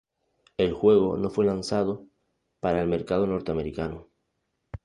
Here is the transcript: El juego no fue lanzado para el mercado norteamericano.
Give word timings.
El 0.57 0.73
juego 0.73 1.15
no 1.15 1.29
fue 1.29 1.45
lanzado 1.45 2.07
para 2.59 2.81
el 2.81 2.87
mercado 2.87 3.27
norteamericano. 3.27 4.09